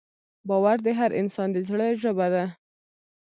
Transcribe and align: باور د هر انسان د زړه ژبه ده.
باور 0.47 0.77
د 0.85 0.87
هر 0.99 1.11
انسان 1.21 1.47
د 1.53 1.57
زړه 1.69 1.87
ژبه 2.01 2.27
ده. 2.33 2.45